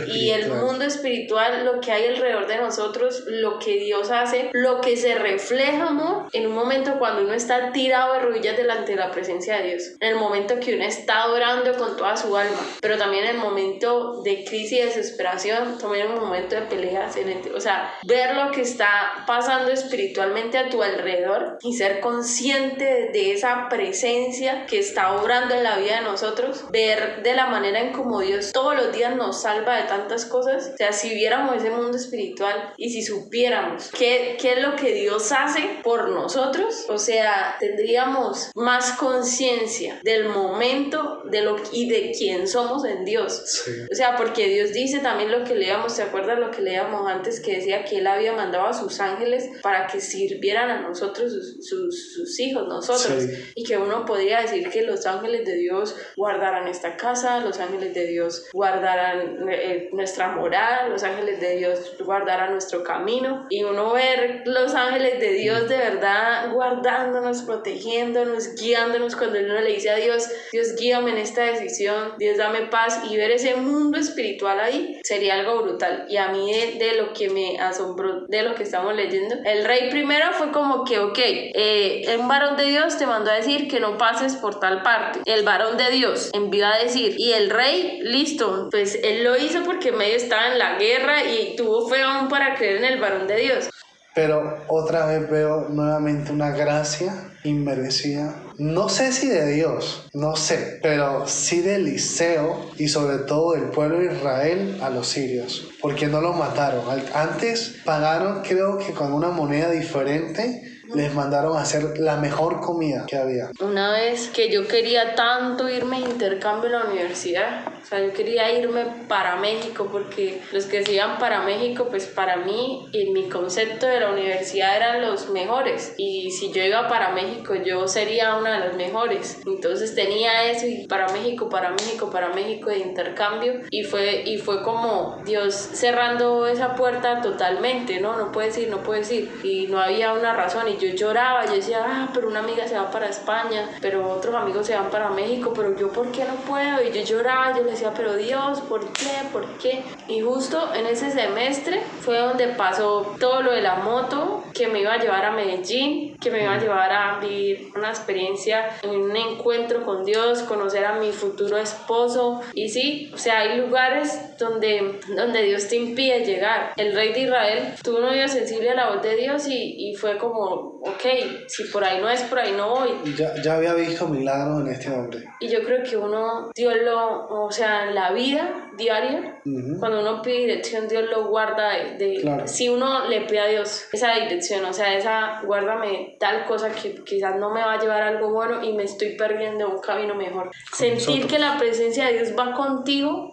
y 0.07 0.31
el 0.31 0.49
mundo 0.49 0.85
espiritual, 0.85 1.65
lo 1.65 1.81
que 1.81 1.91
hay 1.91 2.07
alrededor 2.07 2.47
de 2.47 2.59
nosotros, 2.59 3.25
lo 3.27 3.59
que 3.59 3.79
Dios 3.81 4.11
hace, 4.11 4.51
lo 4.53 4.81
que 4.81 4.97
se 4.97 5.17
refleja, 5.17 5.89
amor, 5.89 6.29
en 6.33 6.47
un 6.47 6.55
momento 6.55 6.99
cuando 6.99 7.23
uno 7.23 7.33
está 7.33 7.73
tirado 7.73 7.88
de 7.89 8.21
rodillas 8.21 8.57
delante 8.57 8.93
de 8.93 8.99
la 8.99 9.11
presencia 9.11 9.59
de 9.59 9.69
Dios, 9.69 9.83
en 10.01 10.09
el 10.09 10.17
momento 10.17 10.61
que 10.61 10.75
uno 10.75 10.85
está 10.85 11.29
orando 11.29 11.77
con 11.77 11.97
toda 11.97 12.17
su 12.17 12.37
alma, 12.37 12.61
pero 12.81 12.99
también 12.99 13.25
en 13.25 13.37
el 13.37 13.39
momento 13.39 14.23
de 14.23 14.45
crisis 14.45 14.73
y 14.73 14.83
desesperación, 14.83 15.79
también 15.79 16.07
en 16.07 16.13
un 16.13 16.21
momento 16.21 16.55
de 16.55 16.63
peleas, 16.63 17.17
o 17.55 17.61
sea, 17.61 17.95
ver 18.05 18.35
lo 18.35 18.51
que 18.51 18.63
está 18.63 19.25
pasando 19.27 19.71
espiritualmente 19.71 20.59
a 20.59 20.69
tu 20.69 20.83
alrededor 20.83 21.59
y 21.63 21.75
ser 21.75 22.01
consciente 22.01 23.11
de 23.13 23.33
esa 23.33 23.69
presencia 23.69 24.67
que 24.67 24.79
está 24.79 25.15
obrando 25.15 25.55
en 25.55 25.65
la 25.65 25.79
vida 25.79 25.97
de 25.97 26.03
nosotros, 26.03 26.65
ver 26.71 27.23
de 27.23 27.35
la 27.35 27.47
manera 27.47 27.81
en 27.81 27.93
como 27.93 28.21
Dios 28.21 28.53
todos 28.53 28.77
los 28.77 28.93
días 28.93 29.17
nos 29.17 29.43
salva 29.43 29.77
de 29.77 29.85
tantas 29.85 30.27
cosas, 30.27 30.71
o 30.75 30.77
sea, 30.77 30.93
si 30.93 31.15
viéramos 31.15 31.57
ese 31.57 31.71
mundo 31.71 31.97
espiritual 31.97 32.75
y 32.77 32.91
si 32.91 33.03
supiéramos 33.03 33.91
qué, 33.97 34.37
qué 34.41 34.55
es 34.55 34.63
lo 34.63 34.77
que 34.77 34.93
Dios 34.93 35.33
hace 35.33 35.81
por 35.83 36.11
nosotros, 36.11 36.87
o 36.89 36.99
sea, 36.99 37.57
tendríamos 37.69 38.51
más 38.55 38.93
conciencia 38.93 40.01
del 40.03 40.29
momento 40.29 41.23
de 41.25 41.43
lo, 41.43 41.57
y 41.73 41.89
de 41.89 42.13
quién 42.17 42.49
somos 42.49 42.85
en 42.85 43.05
Dios. 43.05 43.65
O 43.91 43.95
sea, 43.95 44.17
porque 44.17 44.49
Dios 44.49 44.73
dice 44.73 45.01
también 45.01 45.31
lo 45.31 45.45
que 45.45 45.55
leíamos, 45.55 45.93
¿se 45.93 46.03
acuerdan 46.03 46.41
lo 46.41 46.51
que 46.51 46.63
leíamos 46.63 47.09
antes 47.09 47.41
que 47.41 47.57
decía 47.57 47.85
que 47.85 47.99
Él 47.99 48.07
había 48.07 48.33
mandado 48.33 48.67
a 48.67 48.73
sus 48.73 49.01
ángeles 49.01 49.51
para 49.63 49.87
que 49.87 50.01
sirvieran 50.01 50.71
a 50.71 50.81
nosotros, 50.81 51.33
sus, 51.61 52.15
sus, 52.15 52.41
hijos, 52.41 52.67
nosotros? 52.69 53.25
Y 53.55 53.65
que 53.65 53.77
uno 53.77 54.05
podría 54.05 54.41
decir 54.41 54.71
que 54.71 54.83
los 54.83 55.07
ángeles 55.07 55.45
de 55.45 55.57
Dios 55.57 55.97
guardarán 56.17 56.69
esta 56.69 56.97
casa, 56.97 57.41
los 57.41 57.61
ángeles 57.61 57.95
de 57.95 58.07
Dios 58.07 58.47
guardarán 58.53 59.49
eh, 59.51 59.91
nuestra 59.93 60.29
moral, 60.29 60.91
los 60.91 61.03
ángeles 61.03 61.41
de 61.41 61.57
Dios 61.57 61.97
guardarán 62.05 62.53
nuestro 62.53 62.83
camino. 62.83 63.47
Y 63.51 63.65
uno 63.65 63.93
ver 63.93 64.43
los 64.47 64.75
ángeles 64.75 65.21
de 65.21 65.33
Dios 65.33 65.69
de 65.69 65.77
verdad 65.77 66.53
guardándonos, 66.53 67.43
protegiéndonos, 67.59 68.55
guiándonos 68.55 69.17
cuando 69.17 69.39
uno 69.39 69.61
le 69.61 69.73
dice 69.73 69.91
a 69.91 69.97
Dios, 69.97 70.29
Dios 70.53 70.75
guíame 70.77 71.11
en 71.11 71.19
esta 71.19 71.43
decisión, 71.43 72.15
Dios 72.19 72.39
dame 72.39 72.63
paz 72.63 73.03
y 73.11 73.17
ver 73.17 73.31
ese 73.31 73.57
mundo 73.57 73.99
espiritual 73.99 74.61
ahí 74.61 74.99
sería 75.03 75.35
algo 75.35 75.63
brutal. 75.63 76.07
Y 76.09 76.17
a 76.17 76.29
mí 76.29 76.51
de, 76.79 76.95
lo 76.97 77.13
que 77.13 77.31
me 77.31 77.59
asombró 77.59 78.27
de 78.29 78.43
lo 78.43 78.55
que 78.55 78.63
estamos 78.63 78.95
leyendo, 78.95 79.37
el 79.45 79.65
rey 79.65 79.91
primero 79.91 80.33
fue 80.33 80.51
como 80.53 80.85
que, 80.85 80.99
ok, 80.99 81.19
eh, 81.19 82.17
un 82.19 82.29
varón 82.29 82.57
de 82.57 82.65
Dios 82.65 82.97
te 82.97 83.07
mandó 83.07 83.31
a 83.31 83.35
decir 83.35 83.69
que 83.69 83.81
no 83.81 83.99
pases 83.99 84.37
por 84.37 84.59
tal 84.61 84.83
parte. 84.83 85.21
El 85.25 85.45
varón 85.45 85.77
de 85.77 85.91
Dios 85.91 86.31
envió 86.33 86.67
a 86.67 86.79
decir, 86.79 87.15
y 87.19 87.33
el 87.33 87.51
rey, 87.51 88.01
listo, 88.03 88.69
pues 88.71 88.99
él 89.03 89.25
lo 89.25 89.37
hizo 89.37 89.63
porque 89.65 89.93
medio 89.93 90.17
estaba 90.17 90.49
en 90.49 90.59
la 90.59 90.79
guerra 90.79 91.25
y 91.25 91.57
tuvo 91.57 91.89
fe 91.89 92.03
aún 92.03 92.29
para 92.29 92.55
creer 92.55 92.77
en 92.77 92.85
el 92.85 93.01
varón 93.01 93.27
de 93.27 93.37
Dios. 93.37 93.69
Pero 94.15 94.65
otra 94.69 95.07
vez 95.07 95.31
veo 95.31 95.69
nuevamente 95.69 96.33
una 96.33 96.51
gracia 96.51 97.29
inmerecida. 97.45 98.35
No 98.59 98.89
sé 98.89 99.13
si 99.13 99.29
de 99.29 99.47
Dios, 99.53 100.09
no 100.13 100.35
sé, 100.35 100.81
pero 100.83 101.27
sí 101.29 101.61
de 101.61 101.77
Eliseo 101.77 102.71
y 102.77 102.89
sobre 102.89 103.19
todo 103.19 103.53
del 103.53 103.71
pueblo 103.71 104.01
de 104.01 104.13
Israel 104.13 104.79
a 104.83 104.91
los 104.91 105.09
sirios, 105.09 105.69
porque 105.81 106.09
no 106.09 106.21
los 106.21 106.37
mataron. 106.37 106.83
Antes 107.15 107.77
pagaron 107.85 108.43
creo 108.43 108.79
que 108.79 108.93
con 108.93 109.13
una 109.13 109.31
moneda 109.31 109.71
diferente 109.71 110.78
les 110.95 111.15
mandaron 111.15 111.57
a 111.57 111.63
hacer 111.63 111.99
la 111.99 112.17
mejor 112.17 112.61
comida 112.61 113.05
que 113.07 113.17
había. 113.17 113.51
Una 113.61 113.93
vez 113.93 114.29
que 114.29 114.51
yo 114.51 114.67
quería 114.67 115.15
tanto 115.15 115.69
irme 115.69 116.01
de 116.01 116.11
intercambio 116.11 116.69
a 116.69 116.85
la 116.85 116.91
universidad, 116.91 117.67
o 117.83 117.85
sea, 117.85 118.01
yo 118.01 118.13
quería 118.13 118.53
irme 118.53 118.87
para 119.09 119.37
México 119.37 119.89
porque 119.91 120.41
los 120.53 120.67
que 120.67 120.85
se 120.85 120.95
iban 120.95 121.19
para 121.19 121.43
México, 121.43 121.87
pues 121.91 122.07
para 122.07 122.37
mí, 122.37 122.89
en 122.93 123.13
mi 123.13 123.29
concepto 123.29 123.87
de 123.87 124.01
la 124.01 124.11
universidad 124.11 124.77
eran 124.77 125.03
los 125.03 125.31
mejores. 125.31 125.95
Y 125.97 126.31
si 126.31 126.53
yo 126.53 126.63
iba 126.63 126.89
para 126.89 127.11
México, 127.11 127.55
yo 127.55 127.87
sería 127.89 128.37
una 128.37 128.55
de 128.55 128.69
las 128.69 128.77
mejores. 128.77 129.41
Entonces 129.47 129.95
tenía 129.95 130.51
eso 130.51 130.67
y 130.67 130.87
para 130.87 131.09
México, 131.13 131.49
para 131.49 131.71
México, 131.71 132.11
para 132.11 132.29
México 132.31 132.71
de 132.71 132.79
intercambio. 132.79 133.61
Y 133.71 133.85
fue, 133.85 134.23
y 134.27 134.39
fue 134.39 134.63
como 134.63 135.19
Dios 135.25 135.55
cerrando 135.55 136.47
esa 136.47 136.75
puerta 136.75 137.21
totalmente, 137.21 138.01
¿no? 138.01 138.17
No 138.17 138.33
puedes 138.33 138.57
ir, 138.59 138.69
no 138.69 138.83
puedes 138.83 139.11
ir. 139.11 139.31
Y 139.43 139.67
no 139.69 139.79
había 139.81 140.13
una 140.13 140.35
razón. 140.35 140.69
Y 140.69 140.78
y 140.78 140.78
yo 140.79 140.95
lloraba, 140.95 141.47
yo 141.47 141.55
decía, 141.55 141.85
ah, 141.87 142.09
pero 142.13 142.29
una 142.29 142.41
amiga 142.41 142.67
se 142.67 142.77
va 142.77 142.91
para 142.91 143.09
España, 143.09 143.69
pero 143.81 144.11
otros 144.11 144.35
amigos 144.35 144.67
se 144.67 144.75
van 144.75 144.91
para 144.91 145.11
México, 145.11 145.53
pero 145.55 145.77
yo 145.77 145.91
por 145.91 146.11
qué 146.13 146.25
no 146.25 146.35
puedo? 146.35 146.83
Y 146.83 146.93
yo 146.93 147.03
lloraba, 147.03 147.57
yo 147.57 147.65
le 147.65 147.73
decía, 147.73 147.93
pero 147.97 148.17
Dios, 148.17 148.61
¿por 148.63 148.81
qué? 148.93 149.29
¿Por 149.33 149.47
qué? 149.59 149.85
Y 150.09 150.21
justo 150.21 150.75
en 150.75 150.87
ese 150.87 151.11
semestre 151.11 151.83
fue 152.01 152.19
donde 152.19 152.49
pasó 152.49 153.15
todo 153.19 153.43
lo 153.43 153.53
de 153.53 153.63
la 153.63 153.77
moto, 153.77 154.45
que 154.55 154.69
me 154.69 154.81
iba 154.81 154.95
a 154.95 154.99
llevar 154.99 155.25
a 155.25 155.33
Medellín, 155.33 156.17
que 156.21 156.31
me 156.31 156.43
iba 156.43 156.55
a 156.55 156.59
llevar 156.59 156.93
a 156.93 157.21
vivir 157.21 157.71
una 157.77 157.91
experiencia, 157.91 158.71
un 158.85 159.17
encuentro 159.17 159.85
con 159.85 160.05
Dios, 160.05 160.43
conocer 160.43 160.85
a 160.85 160.99
mi 160.99 161.13
futuro 161.13 161.57
esposo. 161.57 162.41
Y 162.55 162.69
sí, 162.69 163.11
o 163.15 163.19
sea, 163.19 163.41
hay 163.41 163.59
lugares 163.59 164.37
donde, 164.39 165.01
donde 165.15 165.43
Dios 165.43 165.69
te 165.69 165.77
impide 165.77 166.25
llegar. 166.25 166.73
El 166.77 166.95
rey 166.95 167.13
de 167.13 167.21
Israel 167.21 167.75
tuvo 167.83 167.99
un 167.99 168.05
oído 168.05 168.29
sensible 168.29 168.71
a 168.71 168.75
la 168.75 168.91
voz 168.91 169.03
de 169.03 169.17
Dios 169.17 169.47
y, 169.49 169.91
y 169.91 169.95
fue 169.95 170.19
como, 170.19 170.81
ok, 170.81 171.47
si 171.47 171.65
por 171.65 171.85
ahí 171.85 172.01
no 172.01 172.09
es, 172.09 172.23
por 172.23 172.39
ahí 172.39 172.53
no 172.57 172.71
voy. 172.71 172.91
Ya, 173.17 173.35
ya 173.43 173.57
había 173.57 173.75
visto 173.75 174.09
milagros 174.09 174.61
en 174.61 174.73
este 174.73 174.91
hombre. 174.91 175.25
Y 175.41 175.49
yo 175.49 175.63
creo 175.63 175.83
que 175.83 175.97
uno, 175.97 176.51
Dios 176.55 176.75
lo, 176.85 177.27
o 177.29 177.51
sea, 177.51 177.89
en 177.89 177.95
la 177.95 178.13
vida 178.13 178.71
diaria, 178.77 179.41
cuando 179.79 180.01
uno 180.01 180.23
pide 180.23 180.39
dirección, 180.39 180.89
Dios 180.89 181.05
lo 181.11 181.29
guarda 181.29 181.71
de, 181.99 182.43
si 182.47 182.69
uno 182.69 183.09
le 183.09 183.23
pide 183.23 183.41
a 183.41 183.47
Dios 183.47 183.89
esa 183.93 184.15
dirección, 184.15 184.65
o 184.65 184.73
sea, 184.73 184.97
esa 184.97 185.43
guárdame 185.45 186.08
tal 186.19 186.47
cosa 186.47 186.71
que 186.71 187.03
quizás 187.05 187.37
no 187.37 187.53
me 187.53 187.61
va 187.61 187.75
a 187.75 187.79
llevar 187.81 188.03
a 188.03 188.09
algo 188.09 188.33
bueno 188.33 188.63
y 188.63 188.73
me 188.73 188.85
estoy 188.85 189.17
perdiendo 189.17 189.69
un 189.69 189.81
camino 189.81 190.15
mejor. 190.15 190.51
Sentir 190.73 191.27
que 191.27 191.39
la 191.39 191.59
presencia 191.59 192.07
de 192.07 192.15
Dios 192.15 192.29
va 192.39 192.55
contigo 192.55 193.33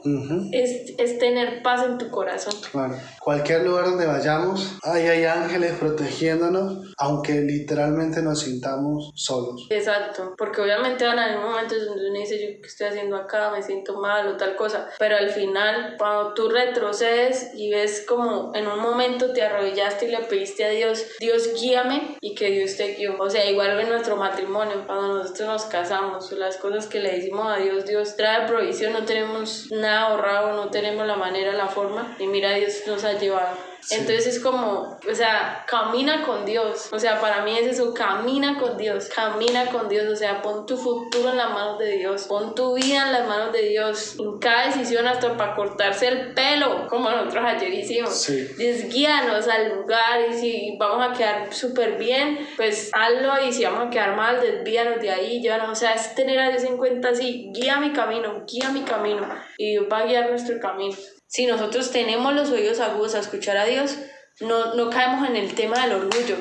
es, 0.51 0.93
es, 0.97 1.17
tener 1.19 1.61
paz 1.61 1.83
en 1.85 1.97
tu 1.97 2.09
corazón. 2.09 2.53
Claro. 2.71 2.95
Cualquier 3.21 3.63
lugar 3.63 3.85
donde 3.85 4.05
vayamos, 4.05 4.77
ahí 4.83 5.07
hay 5.07 5.25
ángeles 5.25 5.73
protegiéndonos, 5.73 6.93
aunque 6.97 7.33
literalmente 7.41 8.21
nos 8.21 8.41
sintamos 8.41 9.11
solos. 9.15 9.67
Exacto, 9.69 10.33
porque 10.37 10.61
obviamente 10.61 11.05
van 11.05 11.19
a 11.19 11.25
haber 11.25 11.39
momentos 11.39 11.85
donde 11.85 12.09
uno 12.09 12.19
dice, 12.19 12.39
yo 12.39 12.61
qué 12.61 12.67
estoy 12.67 12.87
haciendo 12.87 13.15
acá, 13.15 13.51
me 13.51 13.61
siento 13.61 13.99
mal 13.99 14.27
o 14.27 14.37
tal 14.37 14.55
cosa, 14.55 14.89
pero 14.99 15.17
al 15.17 15.29
final, 15.29 15.95
cuando 15.97 16.33
tú 16.33 16.49
retrocedes 16.49 17.51
y 17.55 17.71
ves 17.71 18.05
como 18.07 18.51
en 18.53 18.67
un 18.67 18.79
momento 18.79 19.33
te 19.33 19.41
arrodillaste 19.41 20.07
y 20.07 20.11
le 20.11 20.19
pediste 20.19 20.65
a 20.65 20.69
Dios, 20.69 21.05
Dios 21.19 21.49
guíame 21.59 22.17
y 22.21 22.35
que 22.35 22.49
Dios 22.49 22.64
te 22.65 22.95
guíe. 22.95 23.09
O 23.09 23.29
sea, 23.29 23.49
igual 23.49 23.79
en 23.79 23.89
nuestro 23.89 24.15
matrimonio, 24.15 24.83
cuando 24.85 25.19
nosotros 25.19 25.47
nos 25.47 25.65
casamos, 25.65 26.31
las 26.31 26.57
cosas 26.57 26.87
que 26.87 26.99
le 26.99 27.11
decimos 27.11 27.47
a 27.47 27.57
Dios, 27.57 27.85
Dios 27.85 28.15
trae 28.15 28.47
provisión, 28.47 28.93
no 28.93 29.05
tenemos 29.05 29.71
nada 29.71 30.07
ahorrado, 30.07 30.55
no 30.55 30.69
tenemos 30.69 31.05
la 31.05 31.15
manera, 31.15 31.53
la 31.53 31.67
forma, 31.67 32.15
y 32.19 32.27
mira, 32.27 32.53
Dios 32.53 32.83
nos 32.87 33.03
ha 33.03 33.13
llevado. 33.13 33.74
Entonces 33.91 34.27
es 34.27 34.39
como, 34.39 34.99
o 35.09 35.15
sea, 35.15 35.63
camina 35.67 36.23
con 36.23 36.45
Dios. 36.45 36.89
O 36.91 36.99
sea, 36.99 37.19
para 37.19 37.43
mí 37.43 37.57
es 37.57 37.67
eso, 37.67 37.93
camina 37.93 38.57
con 38.59 38.77
Dios, 38.77 39.09
camina 39.13 39.67
con 39.67 39.89
Dios. 39.89 40.07
O 40.11 40.15
sea, 40.15 40.41
pon 40.41 40.65
tu 40.65 40.77
futuro 40.77 41.29
en 41.29 41.37
las 41.37 41.51
manos 41.51 41.79
de 41.79 41.97
Dios, 41.97 42.23
pon 42.23 42.55
tu 42.55 42.75
vida 42.75 43.07
en 43.07 43.13
las 43.13 43.27
manos 43.27 43.53
de 43.53 43.61
Dios. 43.63 44.15
En 44.19 44.39
cada 44.39 44.67
decisión, 44.67 45.07
hasta 45.07 45.37
para 45.37 45.55
cortarse 45.55 46.07
el 46.07 46.33
pelo, 46.33 46.87
como 46.87 47.09
nosotros 47.09 47.43
ayer 47.45 47.73
hicimos. 47.73 48.21
Sí. 48.21 48.47
Desguíanos 48.57 49.47
al 49.47 49.75
lugar 49.75 50.29
y 50.29 50.33
si 50.33 50.77
vamos 50.79 51.07
a 51.07 51.13
quedar 51.13 51.53
súper 51.53 51.97
bien, 51.97 52.47
pues 52.55 52.91
hazlo 52.93 53.45
y 53.45 53.51
si 53.51 53.65
vamos 53.65 53.87
a 53.87 53.89
quedar 53.89 54.15
mal, 54.15 54.41
desvíanos 54.41 54.99
de 55.01 55.11
ahí. 55.11 55.41
Llévanos. 55.41 55.69
O 55.71 55.75
sea, 55.75 55.93
es 55.93 56.15
tener 56.15 56.39
a 56.39 56.49
Dios 56.49 56.63
en 56.63 56.77
cuenta 56.77 57.09
así, 57.09 57.51
guía 57.53 57.79
mi 57.79 57.91
camino, 57.93 58.45
guía 58.47 58.69
mi 58.69 58.81
camino 58.81 59.27
y 59.57 59.71
Dios 59.71 59.85
va 59.91 59.99
a 59.99 60.05
guiar 60.05 60.29
nuestro 60.29 60.59
camino. 60.59 60.95
Si 61.35 61.45
nosotros 61.45 61.91
tenemos 61.91 62.33
los 62.33 62.49
oídos 62.49 62.79
agudos 62.79 63.13
a 63.13 63.19
escuchar 63.19 63.57
a 63.57 63.65
Dios, 63.65 63.97
no, 64.39 64.73
no 64.75 64.89
caemos 64.89 65.27
en 65.27 65.35
el 65.35 65.53
tema 65.53 65.81
del 65.81 65.91
orgullo 65.91 66.37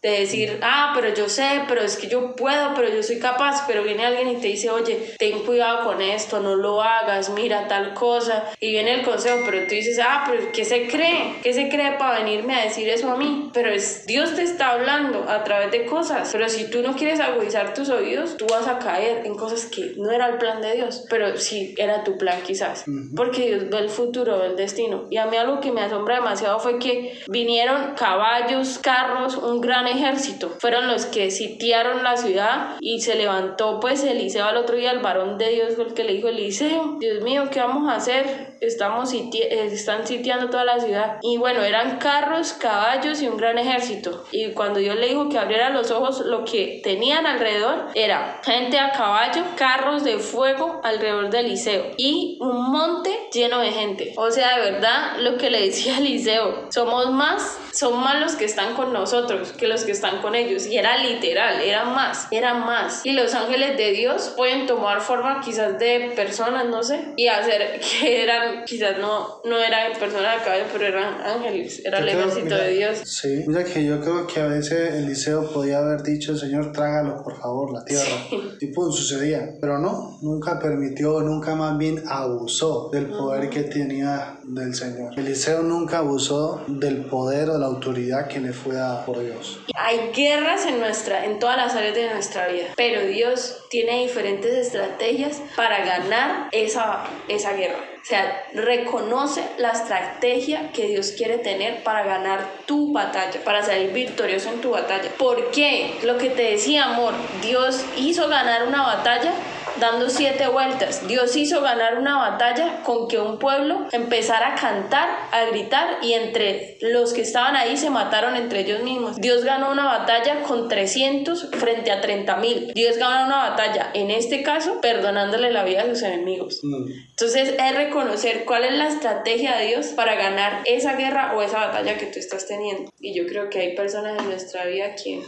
de 0.00 0.10
decir, 0.10 0.60
ah, 0.62 0.92
pero 0.94 1.12
yo 1.12 1.28
sé, 1.28 1.62
pero 1.66 1.80
es 1.80 1.96
que 1.96 2.06
yo 2.06 2.36
puedo, 2.36 2.72
pero 2.74 2.88
yo 2.88 3.02
soy 3.02 3.18
capaz, 3.18 3.66
pero 3.66 3.82
viene 3.82 4.06
alguien 4.06 4.28
y 4.28 4.36
te 4.36 4.46
dice, 4.46 4.70
oye, 4.70 5.14
ten 5.18 5.40
cuidado 5.40 5.84
con 5.84 6.00
esto, 6.00 6.38
no 6.38 6.54
lo 6.54 6.80
hagas, 6.80 7.30
mira 7.30 7.66
tal 7.66 7.94
cosa, 7.94 8.44
y 8.60 8.70
viene 8.70 8.94
el 8.94 9.02
consejo, 9.02 9.40
pero 9.44 9.66
tú 9.66 9.74
dices, 9.74 9.98
ah, 10.00 10.24
pero 10.24 10.52
¿qué 10.52 10.64
se 10.64 10.86
cree? 10.86 11.34
¿Qué 11.42 11.52
se 11.52 11.68
cree 11.68 11.98
para 11.98 12.20
venirme 12.20 12.54
a 12.54 12.64
decir 12.64 12.88
eso 12.88 13.10
a 13.10 13.16
mí? 13.16 13.50
Pero 13.52 13.70
es, 13.70 14.06
Dios 14.06 14.36
te 14.36 14.42
está 14.42 14.70
hablando 14.70 15.28
a 15.28 15.42
través 15.42 15.72
de 15.72 15.84
cosas, 15.84 16.28
pero 16.30 16.48
si 16.48 16.70
tú 16.70 16.80
no 16.80 16.94
quieres 16.94 17.18
agudizar 17.18 17.74
tus 17.74 17.88
oídos, 17.88 18.36
tú 18.36 18.46
vas 18.46 18.68
a 18.68 18.78
caer 18.78 19.26
en 19.26 19.34
cosas 19.34 19.66
que 19.66 19.94
no 19.96 20.12
era 20.12 20.28
el 20.28 20.38
plan 20.38 20.62
de 20.62 20.76
Dios, 20.76 21.06
pero 21.10 21.36
sí 21.36 21.74
era 21.76 22.04
tu 22.04 22.16
plan 22.16 22.40
quizás, 22.46 22.84
porque 23.16 23.46
Dios 23.48 23.68
ve 23.68 23.78
el 23.78 23.88
futuro, 23.88 24.38
ve 24.38 24.46
el 24.46 24.56
destino. 24.56 25.06
Y 25.10 25.16
a 25.16 25.26
mí 25.26 25.36
algo 25.36 25.58
que 25.58 25.72
me 25.72 25.80
asombra 25.80 26.16
demasiado 26.16 26.60
fue 26.60 26.78
que 26.78 27.18
vinieron 27.26 27.94
caballos, 27.96 28.78
carros, 28.78 29.36
un 29.36 29.60
gran 29.60 29.87
ejército. 29.90 30.50
Fueron 30.60 30.88
los 30.88 31.06
que 31.06 31.30
sitiaron 31.30 32.02
la 32.02 32.16
ciudad 32.16 32.76
y 32.80 33.00
se 33.00 33.14
levantó 33.14 33.80
pues 33.80 34.04
Eliseo 34.04 34.44
al 34.44 34.56
otro 34.56 34.76
día, 34.76 34.90
el 34.92 35.00
varón 35.00 35.38
de 35.38 35.50
Dios 35.50 35.74
fue 35.74 35.86
el 35.86 35.94
que 35.94 36.04
le 36.04 36.14
dijo, 36.14 36.28
Eliseo, 36.28 36.96
Dios 36.98 37.22
mío, 37.22 37.48
¿qué 37.50 37.60
vamos 37.60 37.90
a 37.90 37.96
hacer? 37.96 38.57
Estamos 38.60 39.12
eh, 39.12 39.68
están 39.72 40.06
sitiando 40.06 40.50
toda 40.50 40.64
la 40.64 40.80
ciudad. 40.80 41.18
Y 41.22 41.36
bueno, 41.38 41.62
eran 41.62 41.98
carros, 41.98 42.52
caballos 42.54 43.22
y 43.22 43.28
un 43.28 43.36
gran 43.36 43.58
ejército. 43.58 44.24
Y 44.32 44.52
cuando 44.52 44.80
Dios 44.80 44.96
le 44.96 45.08
dijo 45.08 45.28
que 45.28 45.38
abriera 45.38 45.70
los 45.70 45.90
ojos, 45.90 46.20
lo 46.20 46.44
que 46.44 46.80
tenían 46.82 47.26
alrededor 47.26 47.86
era 47.94 48.40
gente 48.44 48.78
a 48.78 48.92
caballo, 48.92 49.42
carros 49.56 50.04
de 50.04 50.18
fuego 50.18 50.80
alrededor 50.82 51.30
de 51.30 51.40
Eliseo 51.40 51.92
y 51.96 52.38
un 52.40 52.70
monte 52.70 53.10
lleno 53.32 53.60
de 53.60 53.70
gente. 53.70 54.12
O 54.16 54.30
sea, 54.30 54.58
de 54.58 54.70
verdad, 54.70 55.18
lo 55.18 55.36
que 55.36 55.50
le 55.50 55.62
decía 55.62 55.98
Eliseo, 55.98 56.66
somos 56.70 57.10
más, 57.10 57.58
son 57.72 58.00
más 58.00 58.20
los 58.20 58.36
que 58.36 58.44
están 58.44 58.74
con 58.74 58.92
nosotros 58.92 59.52
que 59.58 59.68
los 59.68 59.84
que 59.84 59.92
están 59.92 60.20
con 60.20 60.34
ellos. 60.34 60.66
Y 60.66 60.76
era 60.76 60.96
literal, 60.98 61.60
era 61.60 61.84
más, 61.84 62.28
era 62.30 62.54
más. 62.54 63.04
Y 63.04 63.12
los 63.12 63.34
ángeles 63.34 63.76
de 63.76 63.92
Dios 63.92 64.32
pueden 64.36 64.66
tomar 64.66 65.00
forma 65.00 65.40
quizás 65.40 65.78
de 65.78 66.12
personas, 66.14 66.66
no 66.66 66.82
sé, 66.82 67.12
y 67.16 67.28
hacer 67.28 67.80
que 68.00 68.22
eran, 68.22 68.47
quizás 68.64 68.98
no, 68.98 69.40
no 69.44 69.58
eran 69.58 69.92
personas 69.98 70.38
de 70.38 70.44
caballo, 70.44 70.64
pero 70.72 70.86
eran 70.86 71.20
ángeles, 71.20 71.82
era 71.84 71.98
el 71.98 72.08
ejército 72.08 72.54
de 72.54 72.70
Dios. 72.70 72.98
Sí, 73.04 73.44
mira 73.46 73.64
que 73.64 73.84
yo 73.84 74.00
creo 74.00 74.26
que 74.26 74.40
a 74.40 74.46
veces 74.46 74.94
Eliseo 74.94 75.50
podía 75.52 75.78
haber 75.78 76.02
dicho, 76.02 76.36
Señor, 76.36 76.72
trágalo 76.72 77.22
por 77.22 77.38
favor, 77.38 77.72
la 77.72 77.84
tierra. 77.84 78.26
Y 78.60 78.66
pum, 78.68 78.92
sucedía. 78.92 79.54
Pero 79.60 79.78
no, 79.78 80.18
nunca 80.22 80.58
permitió, 80.58 81.20
nunca 81.20 81.54
más 81.54 81.76
bien 81.78 82.02
abusó 82.08 82.90
del 82.92 83.06
poder 83.06 83.50
que 83.50 83.62
tenía 83.62 84.38
del 84.44 84.74
Señor. 84.74 85.18
Eliseo 85.18 85.62
nunca 85.62 85.98
abusó 85.98 86.64
del 86.66 87.04
poder 87.04 87.50
o 87.50 87.58
la 87.58 87.66
autoridad 87.66 88.28
que 88.28 88.40
le 88.40 88.52
fue 88.52 88.74
dada 88.74 89.04
por 89.04 89.20
Dios. 89.20 89.60
Hay 89.74 90.10
guerras 90.14 90.66
en, 90.66 90.80
nuestra, 90.80 91.24
en 91.24 91.38
todas 91.38 91.56
las 91.56 91.74
áreas 91.74 91.94
de 91.94 92.12
nuestra 92.12 92.48
vida, 92.48 92.66
pero 92.76 93.02
Dios 93.06 93.58
tiene 93.70 94.02
diferentes 94.02 94.54
estrategias 94.54 95.40
para 95.56 95.84
ganar 95.84 96.48
esa, 96.52 97.04
esa 97.28 97.52
guerra. 97.52 97.78
O 98.00 98.04
sea, 98.04 98.44
reconoce 98.54 99.42
la 99.58 99.70
estrategia 99.72 100.72
que 100.72 100.88
Dios 100.88 101.12
quiere 101.16 101.38
tener 101.38 101.82
para 101.82 102.04
ganar 102.04 102.46
tu 102.66 102.92
batalla, 102.92 103.42
para 103.44 103.62
salir 103.62 103.92
victorioso 103.92 104.50
en 104.50 104.60
tu 104.60 104.70
batalla. 104.70 105.10
¿Por 105.18 105.50
qué? 105.50 105.98
Lo 106.02 106.16
que 106.18 106.30
te 106.30 106.42
decía, 106.42 106.84
amor, 106.84 107.14
Dios 107.42 107.84
hizo 107.96 108.28
ganar 108.28 108.66
una 108.66 108.82
batalla 108.82 109.32
dando 109.80 110.08
siete 110.10 110.48
vueltas. 110.48 111.06
Dios 111.06 111.36
hizo 111.36 111.60
ganar 111.60 111.98
una 111.98 112.16
batalla 112.16 112.82
con 112.82 113.08
que 113.08 113.18
un 113.18 113.38
pueblo 113.38 113.86
empezara 113.92 114.52
a 114.52 114.54
cantar, 114.54 115.08
a 115.32 115.44
gritar 115.46 115.98
y 116.02 116.14
entre 116.14 116.78
los 116.80 117.12
que 117.12 117.22
estaban 117.22 117.56
ahí 117.56 117.76
se 117.76 117.90
mataron 117.90 118.36
entre 118.36 118.60
ellos 118.60 118.82
mismos. 118.82 119.16
Dios 119.16 119.44
ganó 119.44 119.70
una 119.70 119.84
batalla 119.84 120.42
con 120.42 120.68
300 120.68 121.50
frente 121.52 121.90
a 121.90 122.00
30 122.00 122.36
mil. 122.36 122.72
Dios 122.74 122.96
ganó 122.96 123.26
una 123.26 123.50
batalla, 123.50 123.90
en 123.94 124.10
este 124.10 124.42
caso, 124.42 124.80
perdonándole 124.80 125.52
la 125.52 125.64
vida 125.64 125.82
a 125.82 125.86
sus 125.86 126.02
enemigos. 126.02 126.60
Mm. 126.62 127.07
Entonces 127.20 127.56
es 127.58 127.76
reconocer 127.76 128.44
cuál 128.44 128.64
es 128.64 128.74
la 128.74 128.86
estrategia 128.86 129.56
de 129.56 129.66
Dios 129.66 129.88
para 129.88 130.14
ganar 130.14 130.62
esa 130.66 130.94
guerra 130.94 131.34
o 131.36 131.42
esa 131.42 131.66
batalla 131.66 131.98
que 131.98 132.06
tú 132.06 132.20
estás 132.20 132.46
teniendo. 132.46 132.92
Y 133.00 133.12
yo 133.12 133.26
creo 133.26 133.50
que 133.50 133.58
hay 133.58 133.74
personas 133.74 134.20
en 134.20 134.28
nuestra 134.28 134.66
vida 134.66 134.94
que, 134.94 135.24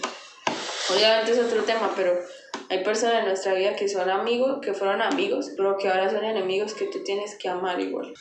obviamente 0.88 1.32
es 1.32 1.38
otro 1.40 1.64
tema, 1.64 1.92
pero 1.96 2.16
hay 2.68 2.84
personas 2.84 3.18
en 3.18 3.24
nuestra 3.24 3.54
vida 3.54 3.74
que 3.74 3.88
son 3.88 4.08
amigos, 4.08 4.60
que 4.62 4.72
fueron 4.72 5.02
amigos, 5.02 5.50
pero 5.56 5.76
que 5.78 5.88
ahora 5.88 6.08
son 6.08 6.22
enemigos 6.22 6.74
que 6.74 6.84
tú 6.84 7.02
tienes 7.02 7.34
que 7.34 7.48
amar 7.48 7.80
igual. 7.80 8.14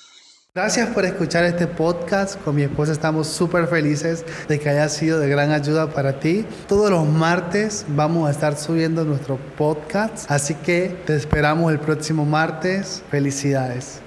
Gracias 0.62 0.90
por 0.90 1.06
escuchar 1.06 1.46
este 1.46 1.68
podcast. 1.68 2.38
Con 2.44 2.54
mi 2.54 2.64
esposa 2.64 2.92
estamos 2.92 3.28
súper 3.28 3.68
felices 3.68 4.26
de 4.50 4.60
que 4.60 4.68
haya 4.68 4.90
sido 4.90 5.18
de 5.18 5.30
gran 5.30 5.52
ayuda 5.52 5.90
para 5.90 6.20
ti. 6.20 6.46
Todos 6.68 6.92
los 6.92 7.08
martes 7.08 7.86
vamos 7.88 8.28
a 8.28 8.32
estar 8.32 8.58
subiendo 8.58 9.06
nuestro 9.06 9.40
podcast, 9.58 10.30
así 10.30 10.56
que 10.56 10.98
te 11.06 11.16
esperamos 11.16 11.72
el 11.72 11.80
próximo 11.80 12.26
martes. 12.26 13.02
Felicidades. 13.10 14.02